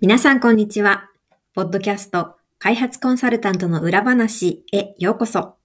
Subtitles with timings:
[0.00, 1.10] 皆さんこんにちは。
[1.54, 5.56] ポッドキャスト開発コンサルタントの裏話へようこそ。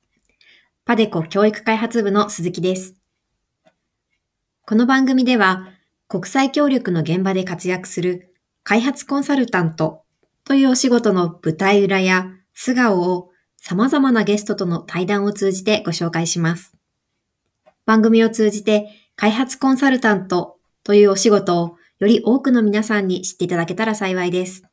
[0.86, 2.96] パデコ教育開発部の鈴木です。
[4.66, 5.70] この番組では、
[6.08, 8.34] 国際協力の現場で活躍する
[8.64, 10.02] 開発コンサルタント
[10.46, 16.74] というお仕事の舞台裏や素顔を様々なゲストとの対談を通じてご紹介します。
[17.86, 24.64] 番組を通じて開発コンサルタントというお仕事をより多くの皆さんに知っていただけたら幸いです。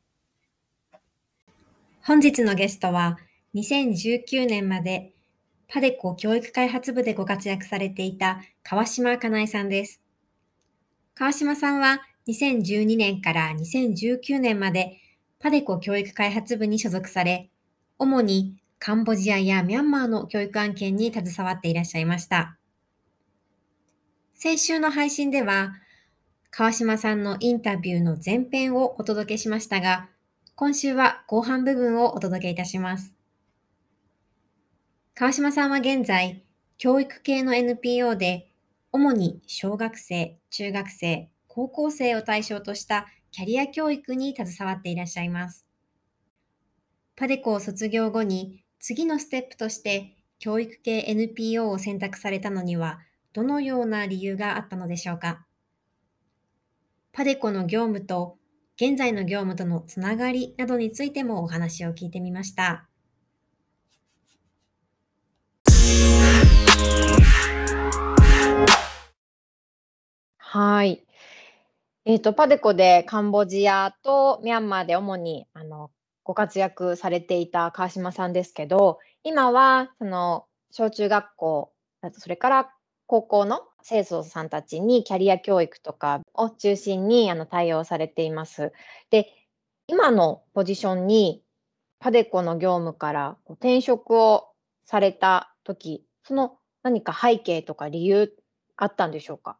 [2.02, 3.18] 本日のゲストは
[3.54, 5.12] 2019年まで
[5.68, 10.02] パデコ教育開発部でご活躍されていた川島かなえさんです。
[11.14, 14.96] 川島さんは2012年から2019年まで
[15.38, 17.50] パデコ教育開発部に所属され、
[17.98, 22.56] 主にカンボジアやミャンマーの教育案件に携わっていらっしゃいました。
[24.34, 25.74] 先週の配信では、
[26.52, 30.08] 川島さんのインタビューの前編をお届けしましたが、
[30.56, 33.14] 今週は後半部分をお届けいたします。
[35.14, 36.42] 川島さんは現在、
[36.76, 38.50] 教育系の NPO で、
[38.90, 45.68] 主に小学生、中学生、高校生を対象としたキャリア教育に携わっていらっしゃいます。
[47.14, 52.98] パデコを卒業後に次のステップとして教育系 NPO を選択されたのには
[53.32, 55.46] どのような理由があったのでしょうか？
[57.12, 58.38] パデコの業務と
[58.76, 62.88] 現在の業務とのつながりなどについてもお話を聞いてみました。
[70.38, 71.04] はい。
[72.04, 75.90] えっと、パデコでカンボジアとミャンマーで主に、あの、
[76.22, 81.72] ご活躍されていた川島さんですけど、今はその小中学校、
[82.12, 82.70] それから
[83.06, 88.72] 高校の生徒さんたちにキャリア教育とかを中心にあの対応されています。
[89.10, 89.32] で、
[89.86, 91.42] 今のポジションに
[91.98, 94.48] パデコの業務から転職を
[94.84, 98.32] された時、その何か背景とか理由
[98.76, 99.58] あったんでしょうか？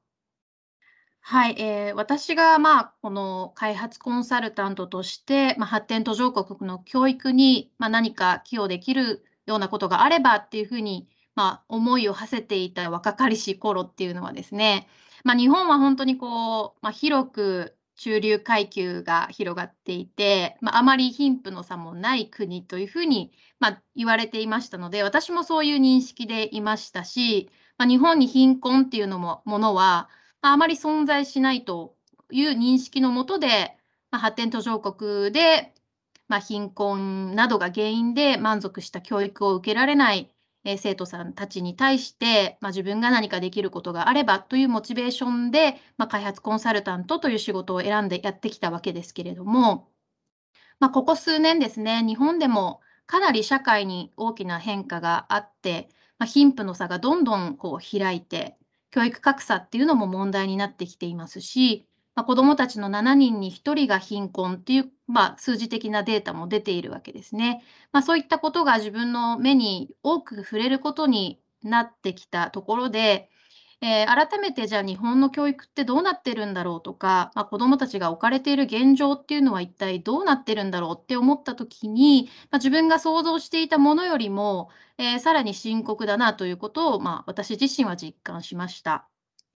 [1.23, 14.89] はい、えー、私が、まあ、この開発コンサルタントとして、まあ、発展途上国の教育に、まあ、何か寄与できるようなことがあればっていうふうに、まあ、思いを馳せていた若かりし頃っていうのはですね、
[15.25, 30.09] まあ、日本は本当にこう、まあ、広く中流階級が広がっていて、まあ、あまり貧富の差もない国というふうに、まあ、言われていましたので、私もそういう認識でいましたし、まあ、日本に貧困っていうのもものは
[30.43, 31.97] ま、あまり存在しないと
[32.31, 33.77] いう認識のもとで、
[34.11, 35.75] まあ、発展途上国で、
[36.29, 40.31] まあ、貧困などが原因で満足した教育を受けられない、
[40.65, 49.89] え、生徒さんたちに対して、まあ、自分が何かできることがあればというモチベーションで、まあ、開発コンサルタントという仕事を選んでやってきたわけですけれども、
[50.81, 58.59] まあ、ここ数年ですね、日本でもかなり社会に大きな変化があって、ま、貧富の差がどんどんこう開いて、
[58.93, 61.89] 教育格差っていうのも問題になってきていますし、
[62.21, 67.65] まあ、子どもたちの7人に1人が貧困っていう、まあ、数字的なデータも出ているわけですね。
[67.93, 73.31] まあ、そういったことが自分の目に多く触れることになってきたところで、
[73.81, 89.09] えー、改めてじゃあ日本の教育ってどうなってるんだろうとか、まあ、子どもたちが置かれている現状っていうのは一体どうなってるんだろうって思った時に、まあ、自分が想像していたものよりも、えー、さらに深刻だなということを、まあ、私自身は実感しました。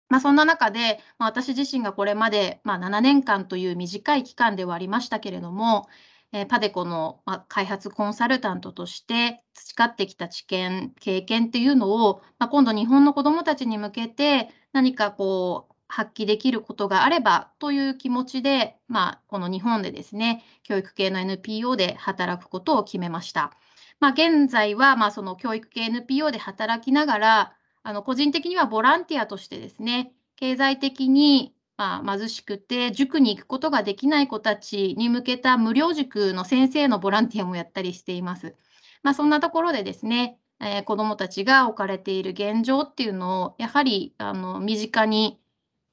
[0.10, 5.88] まあ、そんな中で、まあ、私自身がこれまで、まあ、7年間という短い期間ではありましたけれども、
[6.34, 23.52] えパデコの、ま開発コンサルタントとして培ってきた知見、経験っていうのを、ま今度日本の子どもたちに向けて何かこう発揮できることがあればという気持ちで、まあ、この日本でですね、教育系の NPO で働くことを決めました。
[24.00, 27.54] まあ、現在は、まあ、その教育系 NPO で働きながら、
[27.84, 38.56] あの個人的にはボランティアとしてですね、経済的にまあ、貧しくて塾に行くことができない子たちに向けた無料塾の先生のボランティアもやったりしています。
[39.02, 45.40] まあ、そんなところでですね、えー、子どもたちが置かれている現状っていうのをやはりあの身近に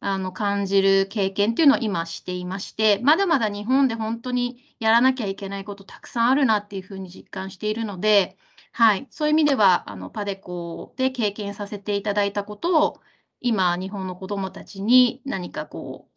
[0.02, 8.38] あの、感じる経験っていうのを今していまして、まだまだ日本で本当にやらなきゃいけないことたくさんあるなっていうふうに実感しているので、
[8.72, 13.00] はい、そういう意味では、あの、パデコで経験させていただいたことを、
[13.40, 16.08] 今、日本の子どもたちに何かこ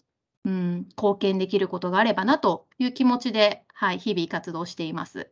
[0.46, 5.32] う、うん、貢献できることがあればなという気持ちで、はい、日々活動しています。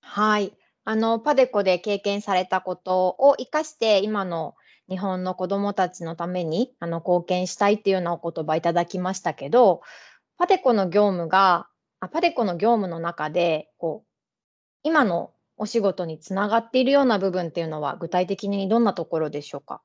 [0.00, 0.56] はい。
[0.84, 4.54] あの、パデコで経験されたことを生かして、今の
[4.88, 9.82] 日本の子どもたちのためにあの貢献したいっていうようなお言葉いただきましたけど、
[10.38, 11.68] パデコの業務が、
[12.00, 14.08] あパデコの業務の中で、こう、
[14.82, 19.82] 今のお仕事につながっているような部分っていうのは、具体的にどんなところでしょうか？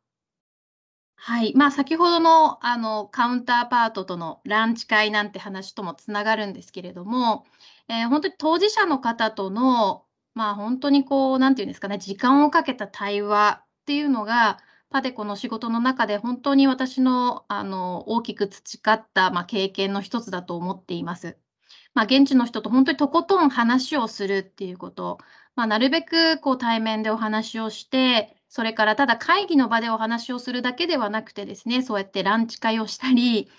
[1.17, 1.53] はい。
[1.53, 7.45] まあ、先ほどの、あの、カウンターパートとのランチ会なんて話ともつながるんですけれども、
[7.89, 21.37] えー、ほんとに当事者の方との、まあ、本当にこう、なんていうんですかね、時間をかけた対話っていうのが、パデコの仕事の中で本当に私の、あの、大きく培った、まあ、経験の一つだと思っています。
[21.93, 25.17] まあ、現地の人と本当にとことん話をするっていうこと、
[25.55, 33.49] まあ、なるべくこう対面でお話をして、それからただ会議の場でお話をするだけではなくてですね、そうやってランチ会をしたり、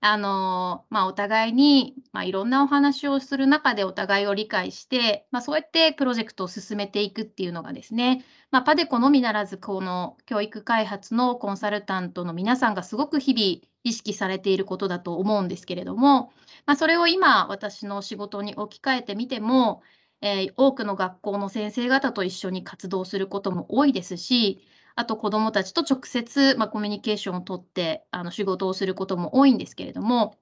[0.00, 16.32] あの、まあ、お互いに、まあ、いろんなお話をする中でお互いを理解して、まあ、そうやってプロジェクトを進めていくっていうのがですね、まあ、パデコのみならず、この教育開発のコンサルタントの皆さんがすごく日々意識されていることだと思うんですけれども、
[16.66, 19.82] まあ、それを今、私の仕事に置き換えてみても、
[20.24, 24.66] えー、多くの学校の先生方と一緒に活動することも多いですし、
[24.96, 30.38] あと子どもたちと直接、まあ、コミュニケーションをとってあの仕事をすることも多いんですけれども、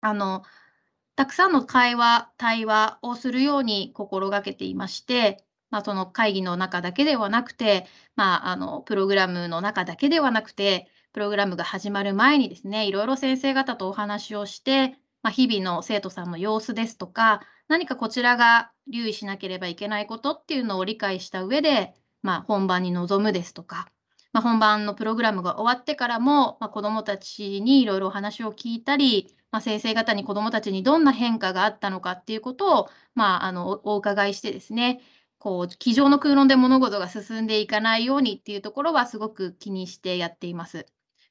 [0.00, 0.42] あの
[1.16, 7.86] たくさんの会話、対話をするように心がけていまして、まあ、その会議の中だけではなくて、
[8.16, 23.88] まあ、あのプログラムの中だけではなくて、プログラムが始まる前にですね、いろいろ先生方とお話をして、まあ、日々の生徒さんの様子ですとか、何かこちらが留意しなければいけないことっていうのを理解した上で、まあ、本番に臨むですとか、
[24.32, 35.00] まあ、本番のプログラムが終わってからも、まあ、子どもたちにいろいろお話を聞いたり、まあ、先生方に子どもたちにどんな変化があったのかっていうことを、まあ、あのお伺いしてですね、
[35.40, 40.86] こう机上の空論で物事が進んでいかないようにっていうところはすごく気にしてやっています。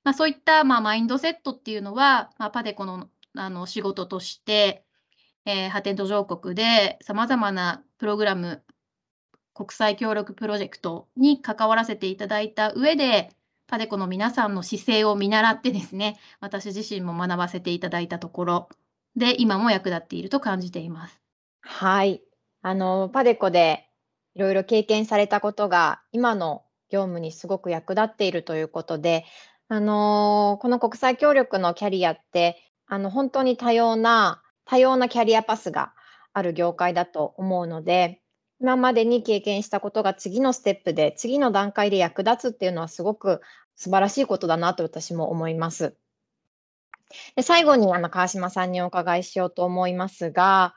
[0.06, 4.86] まあ、そういった、まあ、マインドセットっていうのは、まあ、パデコのあの仕事として、
[5.46, 8.64] えー、発展途上国でさまざまなプログラム、
[9.54, 13.32] 国際協力プロジェクトに関わらせていただいた上で、
[13.68, 18.70] パデコの皆さんの姿勢を見習ってですね、私自身も学ばせていただいたところ
[19.16, 21.20] で、今も役立っていると感じています。
[21.62, 22.22] はい。
[22.62, 23.88] あの、パデコで
[24.36, 29.26] いろいろ経験されたことが、今の業務にすごく役立っているということで、
[29.68, 35.94] あの、この国際協力のキャリアって、あの、本当に多様な多様なキャリアパスが
[36.34, 38.22] ある業界だと思うので、
[38.60, 43.42] 今までに経験したことが次のステップで、次の段階で役立つっていうのはすごく
[43.76, 45.96] 素晴らしいことだなと私も思います。
[47.36, 50.76] で最後にあの川島さんにお伺いしようと思いますが、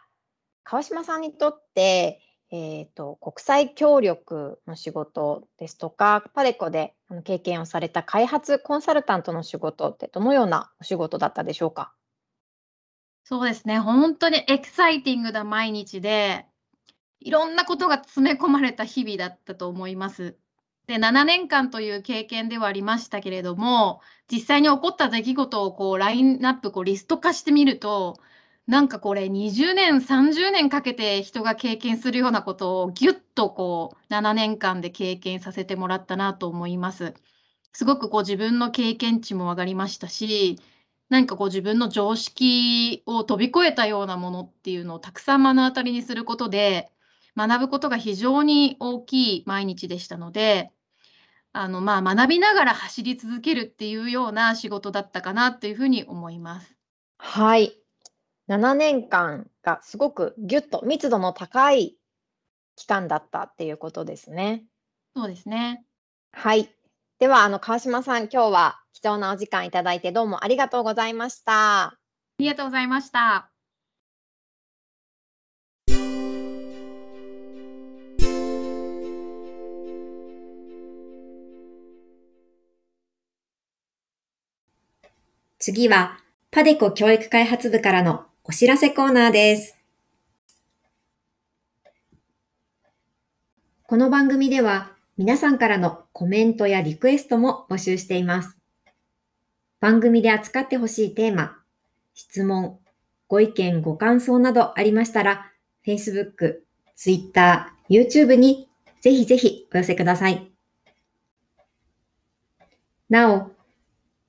[0.64, 2.20] 川島さんにとって、
[2.50, 6.94] えーと、国際協力の仕事ですとか、パレコで
[7.24, 11.92] 経験をされた開発コンサルタントの仕事ってどのようなお仕事だったでしょうか？
[13.30, 16.46] そうですね、本当にエキサイティングな毎日で、
[17.20, 20.38] いろんなことが詰め込まれた日々だったと思います。
[20.86, 24.00] で、7年間という経験ではありましたけれども、
[24.32, 28.16] 実際に起こった出来事をこうラインナップこうリスト化してみると、
[28.66, 37.12] なんかこれ20年、30年かけて人が経験するようなことをぎゅっとこう7年間で経験させてもらったなと思います。
[37.74, 40.58] すごくこう自分の経験値も上がりましたし、
[41.08, 46.90] 何かこう自分の常識を飛び越えたようなものっていうのをたくさん目の当たりにすることで、
[47.36, 50.70] 学ぶことが非常に大きい毎日でしたので、
[51.52, 56.76] あの、まあ、学びながら走り続けるっていうような仕事だったかなというふうに思います。
[57.16, 57.72] はい。
[58.48, 61.96] 7年間がすごくぎゅっと密度の高い
[62.76, 64.64] 期間だったっていうことですね。
[65.14, 65.84] そうですね。
[66.32, 66.77] はい。
[67.18, 71.82] では、あの、川島さん、今日は貴重なお時間いただいてどうもありがとうございました。
[71.86, 71.98] あ
[72.38, 73.50] りがとうございました。
[85.58, 86.18] 次は、
[86.52, 89.76] パデコ教育開発部からのお知らせコーナーです。
[93.88, 98.56] この番組では皆さんからのコメントやリクエストも募集しています。
[99.80, 101.56] 番組で扱ってほしいテーマ、
[102.14, 102.78] 質問、
[103.26, 105.50] ご意見、ご感想などありましたら、
[105.84, 106.60] Facebook、
[106.94, 108.68] Twitter、YouTube に
[109.00, 110.52] ぜひぜひお寄せください。
[113.10, 113.50] なお、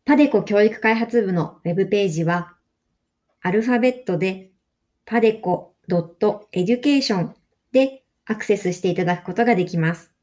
[0.06, 2.56] パデコ教育開発部のウェブページは、
[3.42, 4.50] アルファベットで
[5.06, 7.34] パデコ .education
[7.74, 10.19] でアクセスしていただくことができます。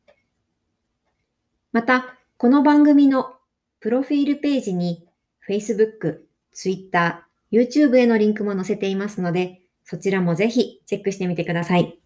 [1.72, 3.34] また、この番組の
[3.80, 5.06] プロフィールページに
[5.48, 6.20] Facebook、
[6.52, 11.98] Twitter、YouTube へのリンクも載せていますので、そちらもぜひチェックしてみてください。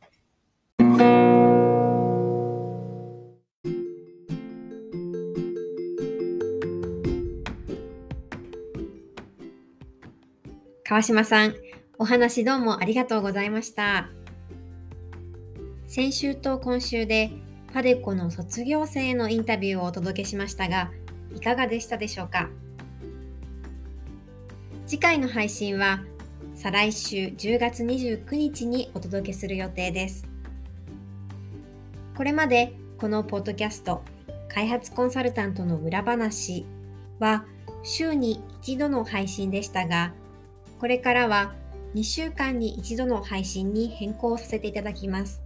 [10.84, 11.54] 川島さん、
[11.98, 14.08] お話どうもありがとうございました。
[15.86, 17.30] 先週と今週で
[17.72, 20.90] パデコの卒業生へのインタビューをお届けしましたが、
[21.34, 22.48] いかがでしたでしょうか？
[24.86, 26.02] 次回の配信は
[26.56, 30.26] 再来週10月29日にお届けする予定です。
[32.16, 34.02] これまでこのポッドキャスト
[34.48, 36.66] 開発コンサルタントの裏話
[37.20, 37.44] は
[37.84, 40.12] 週に一度の配信でしたが、
[40.80, 41.54] これからは
[41.94, 45.40] 2週間に一度の配信に変更させていただきます。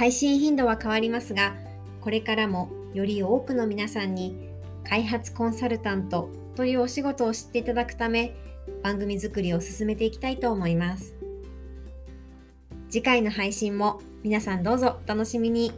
[0.00, 1.54] 配信頻度は変わりますが、
[2.00, 4.34] これからもより多くの皆さんに
[4.82, 8.34] 開発コンサルタントというお仕事を知っていただくため、
[8.82, 11.14] 番組作りを進めていきたいと思います。
[12.88, 15.70] 次回の配信も皆さんどうぞお楽しみに。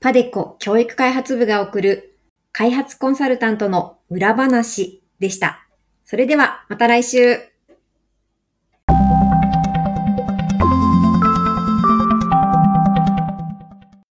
[0.00, 2.18] パデコ教育開発部が送る
[2.50, 5.68] 開発コンサルタントの裏話でした。
[6.04, 7.57] それではまた来週。